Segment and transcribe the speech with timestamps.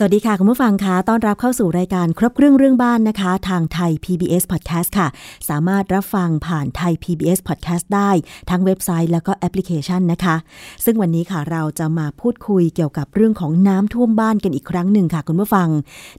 [0.00, 5.08] สวัสดีค่ะ คุณผู้ฟังคะต้อนรับเข้าสู่รายการครบเครื่องเรื่องบ้านนะคะ ทางไทย PBS Podcast ค่ะ
[5.48, 8.10] สามารถรับฟังผ่านไทย PBS Podcast ได้
[8.50, 10.36] ทั้งเว็บไซต์แล้วก็แอปพลิเคชันนะคะ
[10.84, 15.68] ซึ่งวันนี้ค่ะเราจะมาพูดคุยเกี่ยวกับเรื่องของน้ำท่วมบ้านกันอีกครั้งหนึ่งค่ะ คุณผู้ฟัง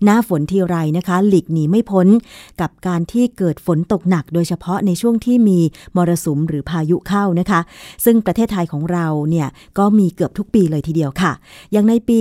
[0.04, 2.08] หน้าฝนทีไรนะคะ หลีกหนีไม่พ้น
[2.62, 5.60] กับการที่เกิดฝนตกหนัก โดยเฉพาะในช่วงที่มี
[5.96, 7.60] มรสุมหรือพายุเข้านะคะ
[8.06, 11.32] ซึ่งประเทศไทยของเราเนี่ยก็มีเกือบทุกปีเลยทีเดียวค่ะ
[11.72, 12.18] อย่างในปี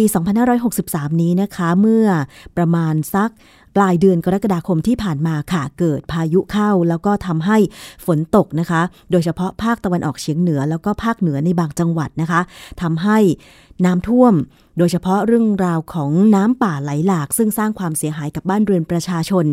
[0.60, 1.47] 2563 นี้นะคะ
[1.80, 2.08] เมื่อ
[2.56, 3.30] ประมาณสัก
[3.76, 7.58] ปลายเดือนกรกฎาคมที่ผ่านมาค่ะ เกิดพายุเข้า แล้วก็ทำให้
[8.06, 12.40] ฝนตกนะคะ โดยเฉพาะภาคตะวันออกเฉียงเหนือ แล้วก็ภาคเหนือในบางจังหวัดนะคะ
[12.82, 13.18] ทำให้
[13.84, 14.34] น้ำท่วม
[14.78, 19.46] โดยเฉพาะเรื่องราวของน้ำป่าไหลหลาก ซึ่งสร้างความเสียหายกับบ้านเรือนประชาชน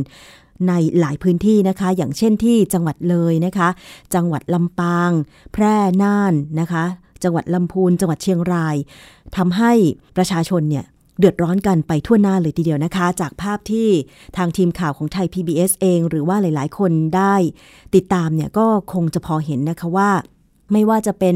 [0.67, 3.69] ในหลายพื้นที่นะคะ อย่างเช่นที่จังหวัดเลยนะคะ
[4.15, 5.11] จังหวัดลำปาง
[5.53, 6.83] แพร่น่านนะคะ
[7.23, 8.75] จังหวัดลำพูน จังหวัดเชียงราย
[9.37, 9.71] ทำให้
[10.17, 10.85] ประชาชนเนี่ย
[11.19, 13.89] เดือดร้อนกันไปทั่วหน้าเลยทีเดียวนะคะ จากภาพที่
[14.37, 17.35] ทางทีมข่าวของไทย PBS เอง หรือว่าหลาย ๆ คนได้
[17.95, 20.09] ติดตามเนี่ยก็คงจะพอเห็นนะคะว่า
[20.71, 21.35] ไม่ว่าจะเป็น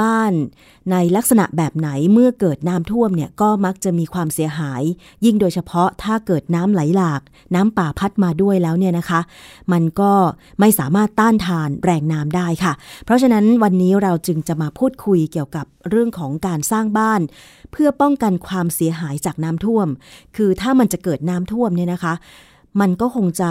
[0.00, 0.32] บ้าน
[0.92, 4.82] ในลักษณะแบบไหนเมื่อเกิดน้ำท่วมเนี่ยก็มักจะมีความเสียหาย
[5.24, 7.20] ยิ่งโดยเฉพาะถ้าเกิดน้ำไหลหลาก
[7.54, 9.20] น้ำป่าพัดมาด้วยแล้วเนี่ยนะคะ
[9.72, 10.12] มันก็
[10.60, 12.72] ไม่สามารถต้านทานแรงน้ำได้ค่ะ
[13.04, 17.20] เพราะฉะนั้นวันนี้เราจึงจะมาพูดคุยเกี่ยวกับเรื่องของการสร้างบ้าน
[17.72, 19.88] เพื่อป้องกันความเสียหายจากน้ำท่วม
[20.36, 22.14] คือถ้ามันจะเกิดน้ำท่วมเนี่ยนะคะ
[22.80, 23.50] มันก็คงจะ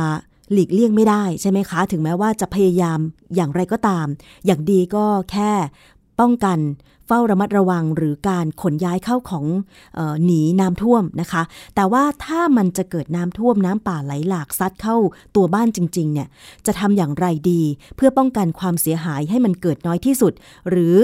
[0.52, 3.00] หลีกเลี่ยงไม่ได้ใช่ไหมคะ ถึงแม้ว่าจะพยายาม
[3.36, 4.06] อย่างไรก็ตาม
[4.46, 5.52] อย่างดีก็แค่
[6.20, 6.60] ป้องกัน
[7.08, 9.46] เฝ้าระมัดระวังหรือการขนย้ายเข้าของ
[9.98, 11.44] ออหนีน้ำท่วมนะคะ
[11.76, 14.98] แต่ว่าถ้ามันจะเกิดน้ำท่วมน้ำป่าไหลหลากซัดเข้า
[15.36, 16.28] ตัวบ้านจริง ๆ เนี่ย
[16.66, 17.62] จะทำอย่างไรดี
[17.96, 20.34] เพื่อป้องกันความเสียหายให้มันเกิดน้อยที่สุด
[20.70, 20.96] หรือ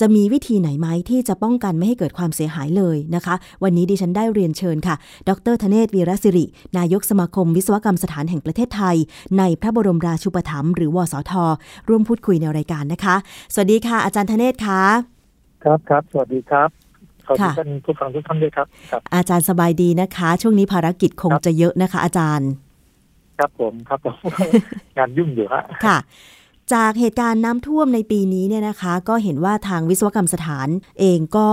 [0.00, 4.94] จะมีวิธีไหนไหมที่จะป้องกันไม่ให้เกิดความเสียหายเลยนะคะ วันนี้ดิฉันได้เรียนเชิญค่ะ
[5.28, 6.46] ดรธเนศวีรศิริ
[6.78, 8.96] นายกสมาคมวิศวกรรมสถานแห่งประเทศไทย
[9.38, 11.32] ในพระบรมราชูปถัมภ์หรือวสท
[11.88, 13.16] ร่วมพูดคุยในรายการนะคะ
[13.54, 14.82] สวัสดีค่ะ อาจารย์ธเนศคะ
[15.64, 16.68] ครับครับ สวัสดีครับ
[17.26, 22.48] ขอบคุณท่านผู้ฟังทุกท่านด้วยครับครับ อาจารย์สบายดีนะคะ ช่วงนี้ภารกิจคงจะเยอะนะคะ อาจารย์
[23.38, 24.14] ครับผมครับผม
[24.96, 25.96] งานยุ่งอยู่ฮะค่ะ
[26.72, 30.68] จากเหตุการณ์น้ำท่วมในปีนี้เนี่ยนะคะ ก็เห็นว่าทางวิศวกรรมสถาน
[31.00, 31.48] เองก็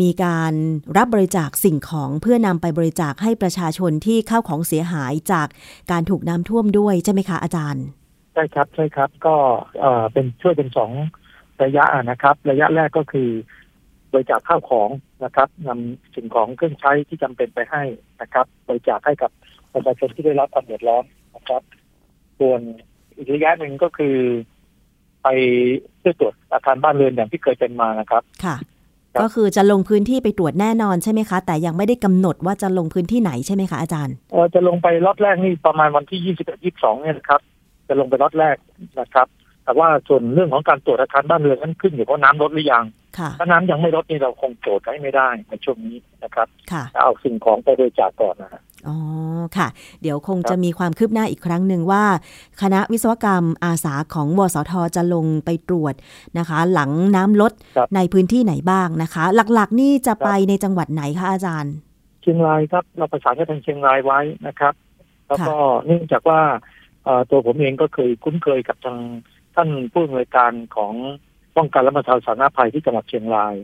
[0.00, 0.52] มีการ
[0.96, 5.48] รับบริจาคสิ่งของเพื่อนำไปบริจาคให้ประชาชนที่เข้าของเสียหายจาก
[5.90, 7.84] การถูกน้ำท่วมด้วยใช่ไหมคะอาจารย์
[8.34, 9.34] ใช่ครับใช่ครับก็
[10.12, 10.90] เป็นช่วยเป็นสอง
[11.64, 13.28] ระยะนะครับ ระยะแรกก็คือ
[14.12, 14.88] บริจาคข้าวของ
[15.24, 17.82] นะครับนำสิ่งของเครื่องใช้ที่จำเป็นไปให้
[18.20, 19.30] นะครับ บริจาคให้กับ
[19.72, 21.04] ประชาชนที่ได้รับความเดือดร้อน
[21.36, 21.62] นะครับ
[22.40, 22.60] ส่วน
[23.16, 24.16] อีกระยะหนึ่งก็คือ
[25.22, 25.28] ไป
[25.98, 28.56] เพื่อตรวจอาคารบ้านเรือนอย่างที่เคยเป็นมานะครับ ค่ะ
[29.22, 37.40] ก็คือจะลงพื้นที่ไปตรวจแน่นอนใช่ไหมคะ แต่ยังไม่ได้กำหนดว่าจะลงพื้นที่ไหนใช่ไหมคะอาจารย์เออจะลงไปรอบแรกนี่ประมาณวันที่ยี่สิบเอ็ดยี่สิบสองเนี่ยนะครับ
[37.88, 38.56] จะลงไปรอบแรก
[39.00, 39.26] นะครับ
[39.64, 42.84] แต่ว่าส่วนเรื่องของการตรวจอาคารบ้านเรือนนั้นขึ้นอยู่กับน้ำลดหรือยัง
[43.38, 46.48] ถ้าน้ำยังไม่ลดนี่เราคงโจทย์ให้ไม่ได้ในช่วงนี้นะครับ
[47.02, 48.96] เอาสิ่งของไปบริจาคก่อนนะฮะ อ๋อ
[49.56, 49.68] ค่ะ
[50.02, 52.04] เดี๋ยวคงจะมีความคืบหน้าอีกครั้งหนึ่งว่า
[52.62, 55.94] คณะวิศวกรรมอาสาของวสทจะลงไปตรวจ
[56.38, 57.52] นะคะ หลังน้ำลด
[57.96, 59.24] ในพื้นที่ไหนบ้างนะคะ
[59.54, 61.74] หลักๆนี่จะไปในจังหวัดไหนคะอาจารย์
[62.22, 64.74] เชียงรายครับเราประสานกับทางเชียงรายไว้นะครับ
[65.28, 66.40] แล้วก็เนื่องจากว่า
[67.30, 68.98] ตัวผมเองก็เคยคุ้นเคยกับทาง
[69.54, 70.94] ท่านผู้อำนวยการของ
[71.56, 73.54] ป้องกันและบรรเทาสาธารณภัยที่จังหวัดเชียงราย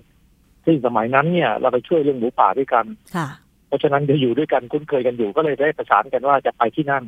[0.64, 2.84] ซึ่งสมัยนั้นเนี่ยเราไปช่วยเรื่องหมูป่าด้วยกัน
[3.16, 3.28] ค่ะ
[3.66, 7.04] เพราะฉะนั้นจะอยู่ด้วยกันคุ้นเคยกันอยู่ก็เลยได้ประสานกันว่าจะไปที่นั่น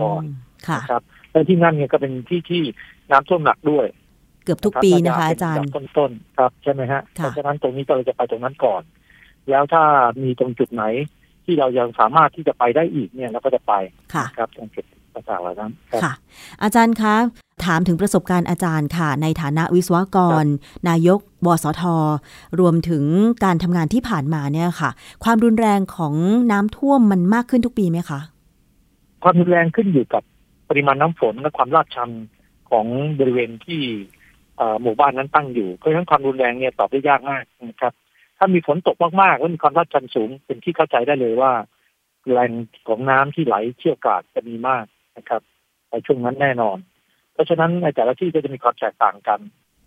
[0.00, 0.22] ก่อน
[0.90, 2.62] ครับแล้วที่นั่นเนี่ยก็เป็นที่ที่
[3.10, 3.86] น้ำท่วมหนักด้วย
[4.44, 8.82] เกือบทุกปีนะคะอาจารย์ต้นๆครับใช่ไหมฮะเพราะฉะนั้นตรงนี้ก็เลยจะไปตรงนั้นก่อน
[9.50, 9.82] แล้วถ้า
[10.22, 10.84] มีตรงจุดไหน
[11.44, 13.72] ที่เรายังสามารถที่จะไปได้อีกเนี่ยเราก็จะไป
[14.38, 14.84] ครับตรงจุด
[15.14, 15.72] ต่างๆเหล่านั้น
[16.04, 16.14] ค่ะ
[16.62, 17.16] อาจารย์คะ
[17.66, 20.44] ถามถึงประสบการณ์อาจารย์ค่ะ ในฐานะวิศวกร
[20.88, 21.82] นายกบสท
[22.60, 23.04] รวมถึง
[23.44, 24.90] การทำงานที่ผ่านมาเนี่ยค่ะ
[25.24, 26.14] ความรุนแรงของ
[26.52, 28.20] น้ำท่วมมันมากขึ้นทุกปีไหมคะ
[29.22, 30.22] ความรุนแรงขึ้นอยู่กับ
[30.68, 32.10] ปริมาณน้ำฝนและความลาดชัน
[32.70, 32.86] ของ
[33.18, 33.82] บริเวณที่
[34.82, 37.92] หมู่บ้านนั้นตั้งอยู่เพราะฉะนั้นความรุนแรงเนี่ยตอบได้ยากมากนะครับ
[38.38, 41.52] ถ้ามีฝนตกมากๆ แล้วมีความลาดชันสูง เป็นที่เข้าใจได้เลยว่า
[42.30, 42.50] แรง
[42.88, 44.84] ของน้ำที่ไหลเชี่ยวกราดจะมีมาก
[45.16, 45.42] นะครับ
[45.90, 46.78] ในช่วงนั้นแน่นอน
[47.32, 49.40] เพราะฉะนั้นในแต่ละที่ก็จะมีความแตกต่างกัน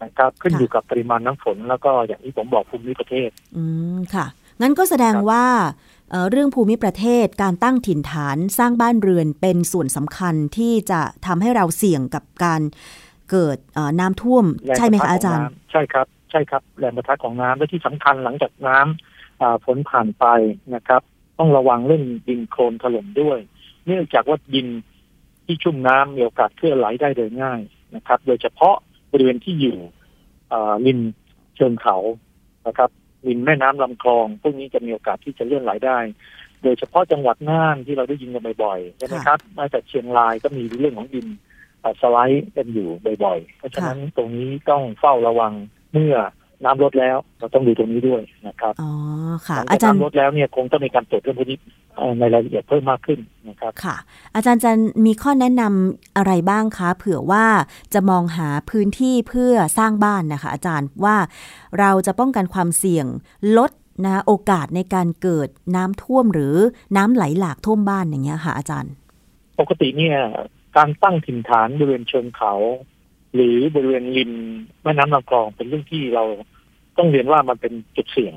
[0.03, 3.63] นะครับ ขึ้นค่ะอยู่กับปริมาณน้ำฝน แล้วก็อย่างที่ผมบอกภูมิประเทศ อื
[3.95, 4.25] มค่ะ
[4.61, 5.45] งั้นก็แสดงครับว่า
[6.11, 12.61] เอ่อเรื่องภูมิประเทศการตั้งถิ่นฐานสร้างบ้านเรือนเป็นส่วนสำคัญที่จะทำให้เราเสี่ยงกับการ
[13.31, 20.25] เกิดเอ่อน้ำท่วมแรงใช่ไหมปะทคะอาจารย์ของน้ำใช่ครับ ใช่ครับแรงประทะของน้ำและที่สำคัญหลังจากน้ำอ่าฝนผ่านไป
[20.75, 21.01] นะครับ
[21.39, 23.39] ต้องระวังเรื่องดินโคลนถล่มด้วย
[23.85, 24.67] เนื่องจากว่าดิน
[25.45, 27.61] ที่ชุ่มน้ำมีโอกาสเคลื่อนไหลได้โดยง่าย
[27.95, 28.75] นะครับ โดยเฉพาะ
[29.11, 29.77] บริเวณที่อยู่
[30.51, 30.99] อ่าริม
[31.55, 31.97] เชิงเขา
[32.67, 32.89] นะครับ
[33.27, 35.99] ริมแม่น้ำลำคลอง พวกนี้จะมีโอกาสที่จะเลื่อนไหลได้
[36.63, 41.27] โดยเฉพาะจังหวัดน่านที่เราได้ยินกันบ่อยๆใช่ไหมครับมาจากเชียงรายก็มีเรื่องของดิน
[41.83, 45.53] อ่าสไลด์กันอยู่บ่อยๆ เพราะฉะนั้นตรงนี้ต้องเฝ้าระวัง
[45.93, 46.15] เมื่อ
[46.63, 48.91] น้ำลดแล้ว เราต้องดูตรงนี้ด้วยนะครับอ๋อ
[49.47, 51.84] ค่ะหลังอาจากจารย์น้ำลดแล้วเนี่ยคงต้องมีการตรวจเรื่องพวกนี้เอ่อ
[52.19, 53.19] ในรายละเอียดเพิ่มมากขึ้น
[53.49, 53.95] นะครับค่ะ
[54.35, 54.71] อาจารย์จะ
[55.05, 57.45] มีข้อแนะนำอะไรบ้างคะเผื่อว่า
[57.93, 61.17] จะมองหาพื้นที่เพื่อสร้างบ้านนะคะ อาจารย์ว่า
[61.79, 63.05] เราจะป้องกันความเสี่ยง
[63.57, 63.71] ลด
[64.05, 66.55] นะโอกาสในการเกิดน้ำท่วมหรือ
[66.97, 68.93] น้ำไหลหลากท่วมบ้านอย่างเงี้ยค่ะ อาจารย์
[69.59, 70.17] ปกติเนี่ย
[70.77, 72.53] การตั้งถิ่นฐานบริเวณเชิงเขา
[73.33, 74.31] หรือบริเวณริม
[74.83, 76.23] แม่น้ำลำคลองเป็นเรื่องที่เรา
[76.97, 78.33] ต้องเรียนว่ามันเป็นจุดเสี่ยง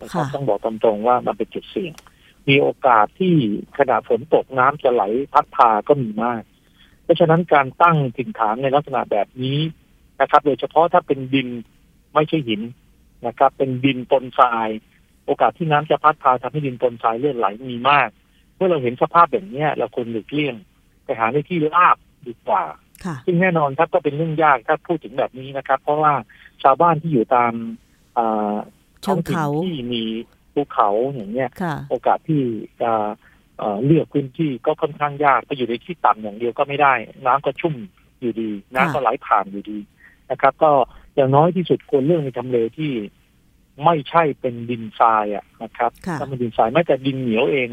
[0.00, 1.92] นะครับค่ะต้องบอกตรงๆว่ามันเป็นจุดเสี่ยง
[2.48, 3.34] มีโอกาสที่
[3.78, 5.02] ขณะฝนตกน้ำจะไหล
[5.32, 6.42] พัดพาก็มีมาก
[7.04, 9.58] เพราะฉะนั้นการตั้งถิ่นฐานในลักษณะแบบนี้
[10.20, 11.48] นะครับ โดยเฉพาะถ้าเป็นดิน
[12.14, 12.60] ไม่ใช่หิน
[13.26, 14.68] นะครับ เป็นดินปนทราย
[15.26, 18.08] โอกาสที่น้ำจะพัดพาทำให้ดินปนทรายเลื่อนไหลมีมาก
[18.56, 20.54] เมื่อเราเห็นสภาพแบบเนี้ยเราควรหลีกเลี่ยง
[21.04, 21.96] ไปหาในที่ราบ
[22.26, 22.64] ดีกว่า
[23.04, 26.12] ค่ะซึ่งแน่นอนครับก็เป็นเรื่องยากถ้าพูดถึงแบบนี้นะครับ เพราะว่า
[26.62, 27.52] ชาวบ้านที่อยู่ตาม
[28.16, 28.54] อ่า
[29.02, 30.04] เชิงเขาท้อถิ่นที่มี
[30.54, 32.42] ภูเขาอย่างเนี้ยค่ะโอกาสที่
[32.82, 32.92] จะ
[33.58, 36.94] เอ่อเลือกพื้นที่ก็ค่อนข้างยากไปอยู่ในที่ต่ำอย่างเดียวก็ไม่ได้
[37.26, 37.74] น้ำก็ชุ่ม
[38.20, 39.78] อยู่ดี น้ำก็ไหลผ่านอยู่ดี
[40.30, 40.70] นะครับ ก็
[41.14, 42.92] อย่างน้อยที่สุดควรเลือกในทำเลที่
[43.84, 47.68] ไม่ใช่เป็นดินทรายอะนะครับค่ะถ้าเป็นดินทรายแม้แต่ดินเหนียวเอง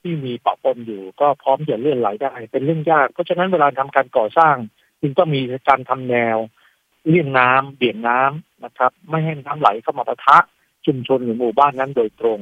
[0.00, 4.56] ที่มีปะปนอยู่ก็พร้อมจะเลื่อนไหลได้เป็นเรื่องยาก เพราะฉะนั้นเวลาทำการก่อสร้าง
[5.00, 6.36] จึงต้องมีการทำแนว
[7.08, 10.38] เลี่ยงน้ำเบี่ยงน้ำนะครับ ไม่ให้น้ำไหลเข้ามาปะทะ
[10.86, 12.38] ชุมชนหรือหมู่บ้านนั้นโดยตรง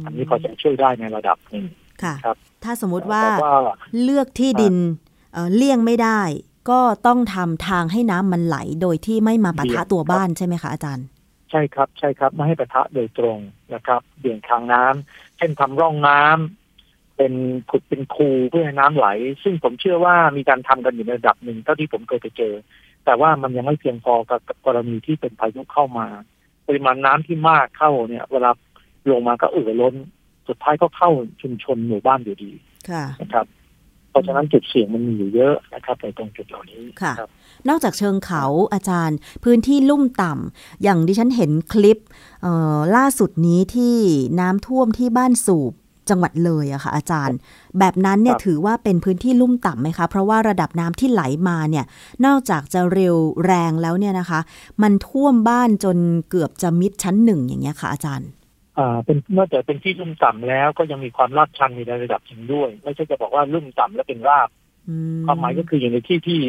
[0.00, 1.64] มอันนี้พอจะช่วยได้ในระดับหนึ่ง
[2.02, 3.56] ค่ะครับ ถ้าสมมุติว่าแต่ว่า
[4.02, 4.76] เลือกที่ดิน
[5.32, 6.20] เอ่อเลี่ยงไม่ได้
[6.70, 11.06] ก็ต้องทำทางให้น้ำมันไหลโดยที่ไม่มาปะทะตัวบ้านใช่ไหมคะอาจารย์
[11.50, 13.38] ใช่ครับใช่ครับไม่ให้ปะทะโดยตรง
[13.74, 17.32] นะครับเบี่ยงทางน้ำเช่นทำร่องน้ำเป็น
[17.70, 19.08] ขุดเป็นคูเพื่อให้น้ำไหล
[19.42, 22.54] ซึ่งผมเชื่อว่ามีการทำกันอยู่ในระดับหนึ่งเท่าที่ผมเคยไปเจอ
[23.04, 26.06] แต่ว่ามันยังไม่เพียงพอกับกรณีที่เป็นพายุเข้ามา
[26.70, 28.50] ปริมาณน้ำที่มากเข้าเนี่ย เวลา
[29.10, 29.94] ลงมาก็เอ่อล้น
[30.48, 31.10] สุดท้ายก็เข้า
[31.42, 32.52] ชุมชนหมู่บ้านอยู่ดี
[32.90, 33.46] ค่ะนะครับ
[34.10, 37.30] เพราะฉะนั้นจุดเสี่ยงมันมีอยู่เยอะนะครับในตรงจุดเหล่านี้ค่ะรับ
[37.68, 38.44] นอกจากเชิงเขา
[38.74, 41.98] อาจารย์ พื้นที่ลุ่มต่ำอย่างดิฉันเห็นคลิป
[42.42, 43.96] เอ่อล่าสุดนี้ที่
[44.40, 45.72] น้ำท่วมที่บ้านสูบ
[46.10, 47.38] จังหวัดเลยอะค่ะอาจารย์
[47.78, 51.84] แบบนั้นเนี่ยครับถือว่าเป็นพื้นที่ลุ่มต่ำไหมคะ เพราะว่าระดับน้ำที่ไหลมาเนี่ย
[52.26, 54.40] นอกจากจะเร็วแรงแล้วเนี่ยนะคะ
[54.82, 55.96] มันท่วมบ้านจน
[56.30, 58.28] เกือบจะมิดชั้นหนึ่งอย่างเงี้ยค่ะ อาจารย์
[58.78, 64.48] อ่าเป็นนอกจากเป็นที่ลุ่มต่ำแล้วก็ยังมีความลาดชันในระดับหนึ่งด้วย ไม่ใช่จะบอกว่าลุ่มต่ำแล้วเป็นราบ
[64.88, 64.96] อื
[65.26, 66.40] ความหมายก็คืออยู่ในที่ที่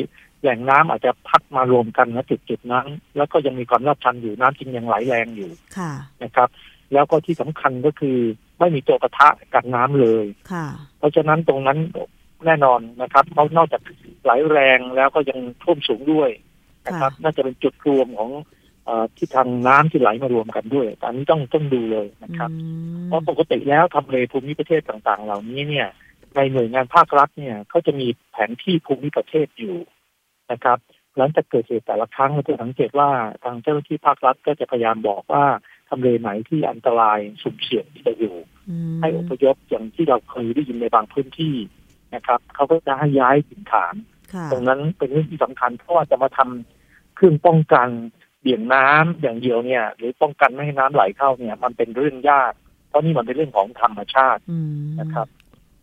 [0.42, 2.88] แหล่งน้ำอาจจะพัดมารวมกันณจุดจุดๆนั้น
[3.18, 5.92] แล้วก็ยังมีความลาดชันอยู่น้ำจึงยังไหลแรงอยู่ค่ะ
[6.24, 6.50] นะครับ
[6.94, 8.18] แล้วก็ที่สำคัญก็คือ
[8.62, 10.66] ไม่มีตัวปะทะกับน้ำเลยค่ะ
[10.98, 11.78] เพราะฉะนั้นตรงนั้น
[12.46, 13.82] แน่นอนนะครับเพราะนอกจาก
[14.24, 16.30] ไหลแรงแล้วก็ยังท่วมสูงด้วย
[16.88, 18.30] นะครับ น่าจะเป็นจุดรวมของ
[18.86, 22.66] เออที่ทางน้ำที่ไหลมารวมกันด้วย อันนี้ต้องต้องดูเลยนะครับอื
[23.02, 25.88] มเพราะปกติแล้วทำเลภูมิประเทศต่างๆ เหล่านี้เนี่ย
[26.36, 29.78] ในหน่วยงานภาครัฐเนี่ยเขาจะมีแผนที่ภูมิประเทศอยู่
[30.52, 30.78] นะครับ
[31.18, 33.10] หลังจากเกิดเหตุแต่ละครั้งเราจะสังเกตว่า
[33.44, 35.46] ทางเจ้าหน้าที่ภาครัฐก็จะพยายามบอกว่า
[35.92, 38.36] ทำเลไหนที่อันตรายสุ่มเสี่ยงที่จะอยู่
[38.70, 41.56] อืมให้อพยพอย่างที่เราเคยได้ยินในบางพื้นที่
[42.16, 43.94] นะครับเขาก็จะให้ย้ายถิ่นฐาน
[44.34, 47.88] ค่ะตรงนั้นเป็นเรื่องที่สำคัญเพราะว่าจะมาทำเครื่องป้องกัน
[48.42, 52.54] เบี่ยงน้ำอย่างเดียวเนี่ย หรือป้องกันไม่ให้น้ำไหลเข้าเนี่ย มันเป็นเรื่องยาก
[52.88, 55.28] เพราะนี่มันเป็นเรื่องของธรรมชาติอืมนะครับ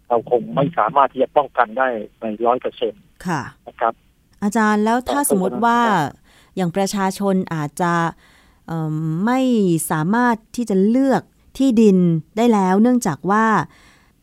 [0.09, 1.89] เราคงไม่สามารถที่จะป้องกันได้
[2.21, 3.93] ในร้อยเปอร์เซ็นต์ค่ะนะครับ
[4.43, 5.79] อาจารย์แล้วถ้าก็สมมติว่า
[6.57, 8.38] อย่างประชาชนอาจจะเอิ่ม
[9.25, 9.41] ไม่
[9.91, 11.23] สามารถที่จะเลือก
[11.59, 11.99] ที่ดิน
[12.37, 13.47] ได้แล้ว เนื่องจากว่า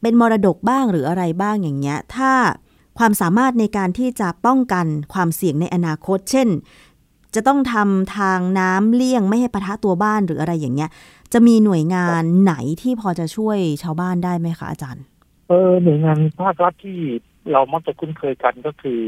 [0.01, 2.31] เป็นมรดกบ้างหรืออะไรบ้างอย่างเงี้ย ถ้า
[2.97, 6.47] ความสามารถในการที่จะป้องกันความเสี่ยงในอนาคต เช่น
[7.35, 10.89] จะต้องทำทางน้ำเลี่ยงไม่ให้ปะทะตัวบ้านหรืออะไรอย่างเงี้ย
[11.33, 15.03] จะมีหน่วยงานไหนที่พอจะช่วยชาวบ้านได้ไหมคะอาจารย์
[15.49, 16.99] เออหน่วยงานภาครัฐที่
[17.51, 18.99] เรามักจะคุ้นเคยกันก็คือ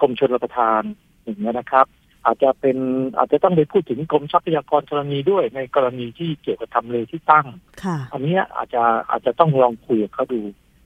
[0.00, 0.82] กรมชลประทาน
[1.24, 1.86] อย่างเงี้ยนะครับ
[2.28, 2.78] อาจจะเป็น
[3.16, 7.46] อาจจะต้องไปพูดถึงกรมทรัพยากรธรณีด้วย ในกรณีที่เกี่ยวกับทำเลที่ตั้ง
[7.84, 10.40] ค่ะอันเนี้ยอาจจะอาจจะต้องลองคุยกับเขาดู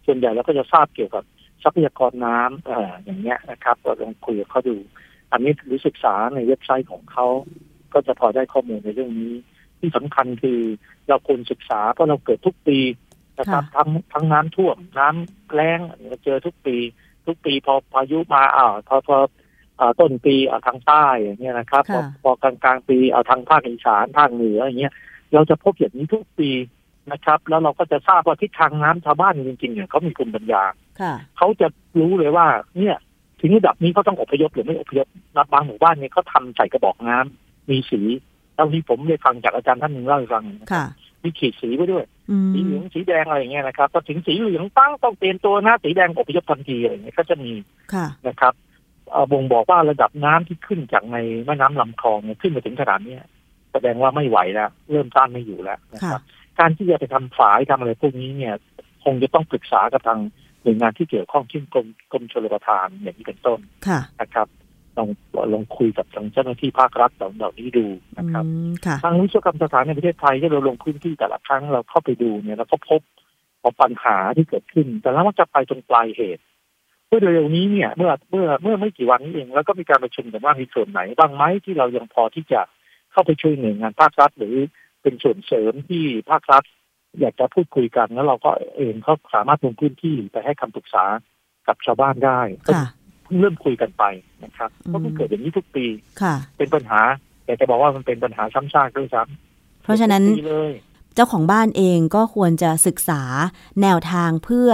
[0.06, 1.24] ส่วนใหญ่เราก็จะทราบเกี่ยวกับ
[1.62, 4.76] ทรัพยากรน้ำเอ่ออย่างเงี้ยนะครับเราลองคุยกับเขาดู
[5.32, 7.26] อันนี้หรือศึกษาในเว็บไซต์ของเขา
[7.92, 9.34] ก็จะพอได้ข้อมูลในเรื่องนี้
[9.78, 10.60] ที่สำคัญคือ
[11.08, 12.78] เราควรศึกษาเพราะเราเกิดทุกปี
[13.38, 16.76] นะครับทั้งทั้งน้ำท่วมน้ำแล้งเราเจอทุกปี
[17.26, 19.26] ทุกปีพอพายุมาอ่าวพอพออ่า
[20.00, 24.94] ต้นปีเอาทางใต้อย่างเงี้ยนะครับพอค่ะพอกลางกลางๆปีเอาทางภาคอีสานภาคเหนืออย่างเงี้ย
[25.34, 26.50] เราจะพบอย่างนี้ทุกปี
[27.12, 30.62] นะครับ แล้วเราก็จะทราบว่าทิศทางน้ำชาวบ้านจริงๆเนี่ยเขามีภูมิปัญญา
[31.00, 31.66] ค่ะเขาจะ
[32.00, 32.46] รู้เลยว่า
[32.78, 32.96] เนี่ย
[33.40, 38.00] ถึงระดับนี้เขาต้องอพยพหรือไม่อพยพนับบางหมู่บ้านเนี่ยเขาทำใส่กระบอกน้ำมีสี
[38.54, 40.84] เท่าที่ผมได้ฟังจากอาจารย์ท่านหนึ่งเล่าให้ฟังนะครับค่ะ
[41.22, 47.52] มีขีดสีไว้ด้วยอืมสีเหลืองสีแดงอะไรอย่างเงี้ยนะครับพอถึงสีเหลืองตั้งต้องเตรียมตัวนะสีแดงอพยพทันทีอะไรอย่างเงี้ยก็จะมี
[47.94, 48.71] ค่ะนะครับเอ่อ
[49.32, 51.16] บ่งบอกว่าระดับน้ำที่ขึ้นจากใน
[51.46, 53.22] แม่น้ำลำคลองเนี่ยขึ้นมาถึงขนาดเนี้ย
[53.72, 56.22] แสดงว่าไม่ไหวแล้วเริ่มต้านไม่อยู่แล้วนะครับ
[56.58, 58.54] การที่จะไปทำฝายทำอะไรพวกนี้เนี่ย
[59.04, 60.20] คงจะต้องปรึกษากับทาง
[60.62, 64.48] หน่วยงานที่เกี่ยวข้องเช่นกรมกรมชลประทานอย่างนี้เป็นต้นค่ะนะครับ
[64.96, 65.08] ลอง
[65.52, 67.86] ลองคุยกับทางเจ้าหน้าที่ภาครัฐเหล่าเหล่านี้ดู
[68.18, 73.00] นะครับอืมค่ะทางวิศวกรรมสถานในประเทศไทยที่เราลงพื้นที่แต่ละครั้งเราเข้าไปดูเนี่ยเราก็พบ
[73.62, 82.60] พบปัญหาที่เกิดขึ้น แต่เรามักจะไปตรงปลายเหตุเมื่อเร็วๆนี้เนี่ยเมื่อเมื่อเมื่อไม่กี่วันนี้เอง แล้วก็มีการประชุมกันว่ามีส่วนไหนบ้างไหมที่เรายังพอที่จะ
[83.12, 84.56] เข้าไปช่วยหน่วยงานภาครัฐหรือ
[85.02, 86.64] เป็นส่วนเสริมที่ภาครัฐ
[87.20, 91.04] อยากจะพูดคุยกันแล้วเราก็เองเขาสามารถลงพื้นที่ไปให้คำปรึกษา
[91.66, 92.86] กับชาวบ้านได้ก็ค่ะ
[93.24, 94.04] เพิ่งเริ่มคุยกันไป
[94.44, 95.86] นะครับอืมก็เพิ่งเกิดอย่างนี้ทุกปี
[96.22, 97.00] ค่ะเป็นปัญหา
[97.46, 100.72] อยากจะบอกว่ามันเป็นปัญหาซ้ำซากด้วยซ้ำเพราะฉะนั้นดีเลย
[101.14, 103.22] เจ้าของบ้านเองก็ควรจะศึกษา
[103.82, 104.70] แนวทางเพื่อ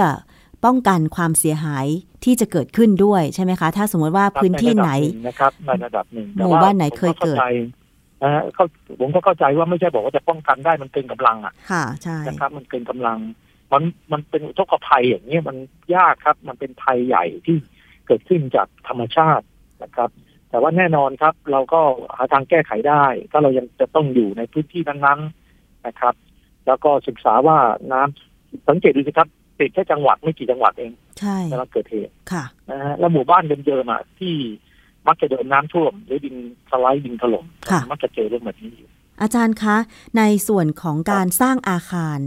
[0.65, 1.85] ป้องกันความเสียหาย
[2.23, 8.65] ที่จะเกิดขึ้นด้วยใช่ไหมคะ ถ้าสมมติว่าพื้นที่ไหนใระดับงนะครับในระดับหนึ่งหมู่บ้านไหนเคยเกิดแต่ว่าผมข้าใจนะฮะเขา
[8.99, 13.17] ผมก็เข้าใจว่าไม่ใช่บอกว่าจะป้องกันได้มันเกินกำลังอะ ค่ะใช่นะครับมันเกินกำลัง
[13.71, 15.57] มันมันเป็นอุทกภัยอย่างนี้ยมัน
[15.95, 17.57] ยากครับ มันเป็นภัยใหญ่ที่
[18.07, 19.45] เกิดขึ้นจากธรรมชาติ
[19.83, 20.09] นะครับ
[20.49, 21.81] แต่ว่าแน่นอนครับ เราก็
[22.15, 26.13] หาทางแก้ไขได้ ถ้าเรายังจะต้องอยู่ในพื้นที่นั้นๆนะครับ
[26.67, 27.57] แล้วก็ศึกษาว่า
[27.91, 34.35] น้ำสังเกตดูสิครับ ติดแค่จังหวัดไม่กี่จังหวัดเองใช่เวลาเกิดเหตุค่ะนะฮะแล้วหมู่บ้านเดิมๆอะที่
[35.07, 36.35] มักจะโดนน้ำท่วมหรือดิน
[36.71, 38.89] สไลด์ดินถล่มค่ะมักจะเจอเรื่องแบบนี้อยู่
[39.21, 39.77] อาจารย์คะ
[40.17, 42.19] ในส่วนของการสร้างอาคาร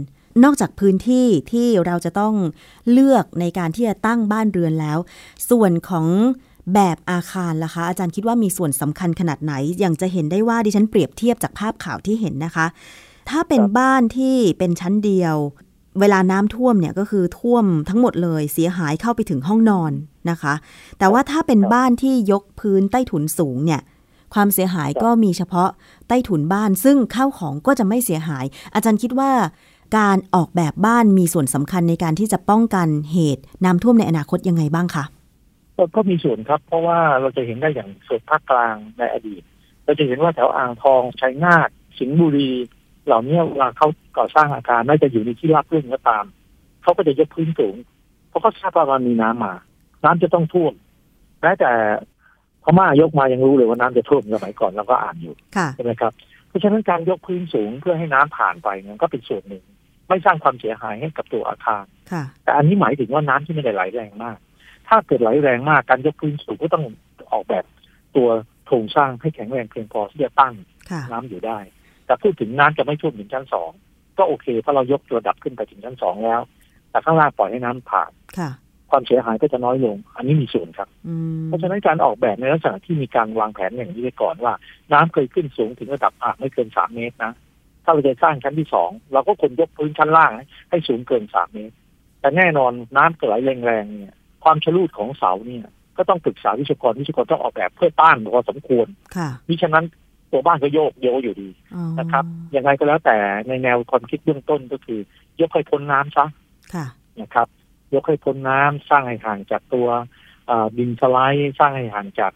[0.43, 2.33] นอกจากพื้นที่ที่เราจะต้อง
[2.91, 4.97] เลือกในการที่จะตั้งบ้านเรือนแล้ว
[5.49, 6.07] ส่วนของ
[6.73, 12.67] แบบอาคารล่ะคะ อาจารย์คิดว่ามีส่วนสำคัญขนาดไหน อย่างจะเห็นได้ว่าดิฉันเปรียบเทียบจากภาพข่าวที่เห็นนะคะ
[13.29, 15.35] ถ้าเป็นครับบ้านที่เป็นชั้นเดียว
[15.99, 19.91] เวลาน้ำท่วมเนี่ยก็คือท่วมทั้งหมดเลยเสียหายเข้าไปถึงห้องนอน
[20.29, 20.53] นะคะ
[20.99, 23.81] แต่ว่าถ้าเป็นบ้านที่ยกพื้นใต้ถุนสูงเนี่ย
[24.33, 25.69] ความเสียหายก็มีเฉพาะ
[26.07, 29.31] ใต้ถุนบ้าน ซึ่งข้าวของก็จะไม่เสียหาย อาจารย์คิดว่า
[29.97, 35.03] การออกแบบบ้านมีส่วนสำคัญในการที่จะป้องกันเหตุน้ำท่วมในอนาคตยังไงบ้างคะ
[35.77, 39.41] ก็ก็มีส่วนครับ เพราะว่าเราจะเห็นได้อย่างส่วนภาคกลางในอดีต
[39.85, 42.51] เราจะเห็นว่าแถวอ่างทองชัยนาทสิงห์บุรี
[43.05, 46.25] เหล่านี้เวลาเขาก่อสร้างอาคารน่าจะอยู่ในที่ราบรื่นก็ตาม
[46.83, 47.75] เขาก็จะยกพื้นสูง
[48.29, 49.53] เพราะเขาทราบว่ามันมีน้ำมา
[50.03, 50.73] น้ำจะต้องท่วม
[51.41, 51.71] แม้แต่
[52.63, 56.11] พม่ายกมายังรู้เลยว่าน้ำจะท่วมสมัยก่อนเราก็อ่านอยู่ค่ะใช่ไหมครับ
[56.47, 59.63] เพราะฉะนั้นการยกพื้นสูงเพื่อให้น้ำผ่านไปเนี่ยก็เป็นส่วนหนึ่ง
[60.07, 64.37] ไม่สร้างความเสียหายให้กับตัวอาคารค่ะแต่อันนี้หมายถึงว่าน้ำที่ไม่ได้ไหลแรงมาก
[64.87, 66.83] ถ้าเกิดไหลแรงมากการยกพื้นสูงก็ต้อง
[67.31, 67.65] ออกแบบ
[68.15, 68.29] ตัว
[68.65, 70.53] โครงสร้างให้แข็งแรงเพียงพอที่จะตั้ง
[70.91, 71.59] ค่ะน้ำอยู่ได้
[72.05, 73.69] แต่พูดถึงน้ำจะไม่ท่วมถึงชั้นสอง
[74.17, 76.41] ก็โอเคเพราะเรายกตัวดับขึ้นไปถึงชั้นสองแล้ว
[76.89, 78.49] แต่ข้างล่างปล่อยให้น้ำผ่านค่ะ
[78.89, 84.53] ความเสียหายก็จะน้อยลง อันนี้มีส่วนครับอืมเพราะฉะนั้นการออกแบบในลักษณะที่มีการวางแผนอย่างนี้ไว้ก่อนว่า
[84.93, 87.33] น้ำเคยขึ้นสูงถึงระดับอะไม่เกินสามเมตรนะ
[87.83, 90.31] ถ้าเราจะสร้างชั้นที่สองเราก็ควรยกพื้นชั้นล่าง
[90.69, 91.75] ให้สูงเกินสามเมตร
[92.19, 95.65] แต่แน่นอนน้ำเกิดไหลแรงๆเนี่ย ความชะลูดของเสาเนี่ย
[95.97, 99.85] ก็ต้องปรึกษาวิศวกรวิศวกรต้องออกแบบเพื่อต้านพอสมควรค่ะมิฉะนั้น
[100.33, 102.23] ตัวบ้านก็โยกโยอยู่ดีอ๋อนะครับ
[102.55, 104.99] ยังไงก็แล้วแต่ในแนวความคิดเบื้องต้นก็คือ
[105.41, 106.25] ยกให้พ้นน้ำซะ
[106.73, 106.85] ค่ะ
[107.21, 107.47] นะครับ
[107.93, 109.87] ยกให้พ้นน้ำสร้างให้ห่างจากตัว
[110.47, 112.33] เอ่อดินสไลด์สร้างให้ห่างจาก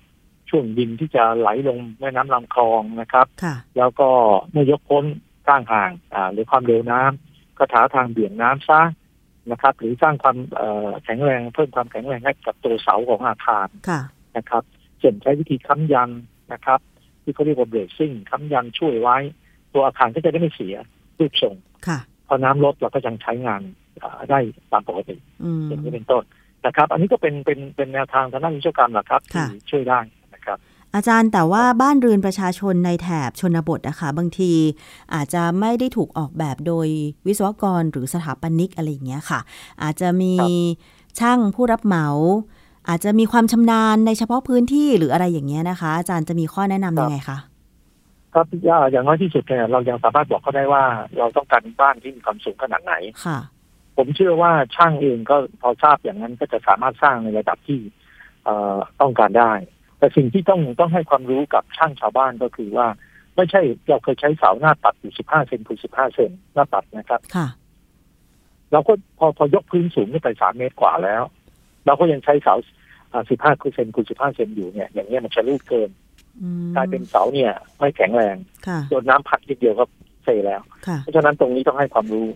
[0.50, 4.10] ช่วงดินที่จะไหลลงแม่น้ำลำคลองนะครับค่ะแล้วก็
[4.52, 5.04] เมื่อยกพ้น
[5.48, 8.82] สร้างห่างอ่าหรือความเร็วน้ำก็หาทางเบี่ยงน้ำซะ
[9.52, 14.02] นะครับ หรือสร้างความเอ่อแข็งแรงเพิ่มความแข็งแรงให้กับตัวเสาของอาคารค่ะ
[14.38, 14.64] นะครับ
[15.00, 16.10] เช่นใช้วิธีค้ำยัน
[16.54, 16.80] นะครับ
[17.28, 19.18] ที่เขาเรียกว่าเบรซิ่งค้ำยันช่วยไว้
[19.74, 20.76] ตัวอาคารก็จะได้ไม่เสีย
[21.20, 21.56] รูปทรง
[21.88, 23.62] ค่ะพอน้ำลดเราก็ยังใช้งาน
[24.04, 24.40] อ่าได้
[24.72, 26.24] ตามปกติอืมอย่างนี้เป็นต้น
[26.66, 30.00] นะครับ อันนี้ก็เป็นเป็นเป็นแนวทางทางด้านวิศวกรรมแหละครับที่ค่ะช่วยได้
[30.34, 30.58] นะครับ
[30.96, 34.54] อาจารย์แต่ว่าบ้านเรือนประชาชนในแถบชนบทนะคะบางที
[35.14, 36.88] อาจจะไม่ได้ถูกออกแบบโดย
[37.28, 39.40] วิศวกรหรือสถาปนิกอะไรอย่างเงี้ยค่ะ
[39.84, 40.34] อาจจะมี
[41.20, 42.08] ช่างผู้รับเหมา
[42.90, 47.38] อาจจะมีความชำนาญในเฉพาะพื้นที่หรืออะไรอย่างเงี้ยนะคะ อาจารย์จะมีข้อแนะนำยังไงคะ
[48.34, 48.46] ครับ
[48.92, 50.84] อย่างน้อยที่สุดเนี่ยเรายังสามารถบอกเขาได้ว่า
[51.18, 52.94] เราต้องการบ้านที่มีความสูงขนาดไหน
[53.26, 53.40] ค่ะ
[53.98, 57.80] ผมเชื่อว่าช่างเองก็พอทราบอย่างนั้นก็จะสามารถสร้างในระดับที่
[58.44, 59.54] เอ่อต้องการได้
[60.00, 62.88] แต่สิ่งที่ต้องต้องให้ความรู้กับช่างชาวบ้านก็คือว่า
[63.36, 67.48] ไม่ใช่เราเคยใช้เสาหน้าตัดอยู่15เซนคูณ15เซนหน้าตัดนะครับค่ะ
[68.72, 71.24] เราก็พอพอยกพื้นสูงขึ้นไป3เมตรกว่าแล้ว
[71.86, 72.56] เราก็ยังใช้เสา
[73.40, 75.90] 15คูณเซนคูณ15เซนอยู่เนี่ยอย่างเงี้ยมันจะลูกเกิน
[76.42, 78.36] อืมกลายเป็นเสาเนี่ยไม่แข็งแรง
[78.68, 79.86] ค่ะโดนน้ำพัดนิดเดียวก็
[80.24, 82.28] เซแล้วค่ะเพราะฉะนั้นตรงนี้ต้องให้ความรู้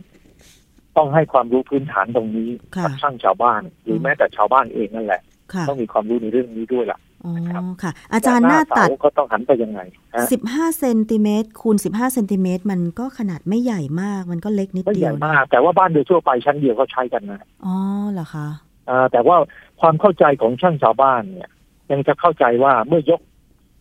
[0.97, 5.21] ต้องให้ความรู้พื้นฐานตรงนี้ค่ะกับช่างชาวบ้าน หรือแม้แต่ชาวบ้านเองนั่นแหละ
[5.53, 9.79] ค่ะต้องมีความรู้ในเรื่องนี้ด้วยล่ะอ๋อนะครับค่ะ อาจารย์หน้าตัดเสก็ต้องหันไปยังไง
[10.15, 17.75] ฮะ15เซนติเมตรคูณ15เซนติเมตรมันก็ขนาดไม่ใหญ่มากมันก็เล็กนิดไม่เดีใหยญ่วนะมาก แต่ว่าบ้านโดยทั่วไปชั้นเดียวก็ใช้กันนะอ๋อ
[18.11, 18.47] เหรอคะ
[18.89, 19.35] อ่าแต่ว่า
[19.81, 21.49] ความเข้าใจของช่างชาวบ้านเนี่ย
[21.91, 23.21] ยังจะเข้าใจว่าเมื่อยก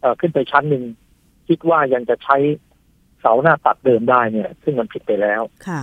[0.00, 0.84] เอ่อขึ้นไปชั้นหนึ่ง
[1.48, 2.36] คิดว่ายังจะใช้
[3.20, 5.82] เสาหน้าตัดเดิมได้เนี่ย ซึ่งมันผิดไปแล้วค่ะ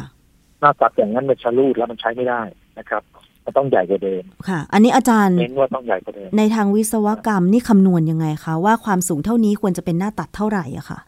[0.60, 2.42] หน้าตัดอย่างนั้นมันชะลูดแล้วมันใช้ไม่ได้
[2.80, 3.04] นะครับ
[3.46, 11.00] มันต้องใหญ่กว่าเดิมค่ะ อันนี้อาจารย์เน้นว่าต้องใหญ่กว่าเดิมในทางวิศวกรรมนี่คำนวณยังไงคะว่าความสูงเท่านี้ควรจะเป็นหน้าตัดเท่าไหร่อะค่ะ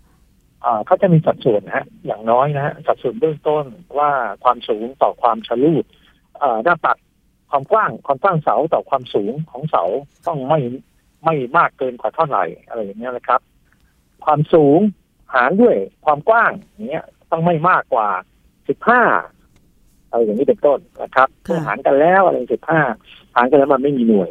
[0.66, 3.66] อ่าเขาจะมีสัดส่วนนะฮะอย่างน้อยนะฮะสัดส่วนเบื้องต้น
[3.98, 4.10] ว่า
[4.44, 5.84] ความสูงต่อความชะลูด
[6.39, 6.98] เอ่อหน้าตัด
[7.50, 9.84] ความกว้างความกว้างเสาต่อความสูงของเสา
[10.27, 10.60] ต้องไม่
[11.25, 13.41] ไม่มากเกินกว่าเท่าไหร่อะไรอย่างเงี้ยนะครับ
[14.25, 14.79] ความสูง
[15.34, 15.75] หารด้วย
[16.06, 18.08] ความกว้างอย่างเงี้ย ต้องไม่มากกว่า
[18.68, 19.01] สิบห้า
[20.10, 22.82] อะไรอย่างนี้เป็นต้นนะครับค่ะเมื่อหารกันแล้วอะไรสิบห้า
[23.36, 24.29] หารกันแล้วมันไม่มีหน่วย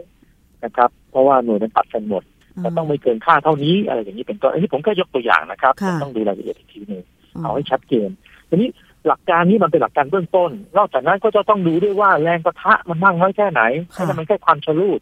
[0.65, 2.23] นะครับ เพราะว่าหน่วยมันตัดกันหมด
[2.65, 7.03] จะต้องไม่เกินค่าเท่านี้อะไรอย่างนี้เป็นต้นอันนี้ผมก็ยกตัวอย่างนะครับค่ะต้องดูรายละเอียดอีกทีหนึ่ง
[7.37, 8.09] อ๋อเอาให้ชัดเจน
[8.49, 8.69] ทีนี้
[9.07, 13.63] หลักการนี้มันเป็นหลักการเบื้องต้น นอกจากนั้นก็จะต้องดูด้วยว่าแรงประทะมันมากน้อยแค่ไหน
[13.97, 15.01] ค่ะให้มันแค่ความชะลูด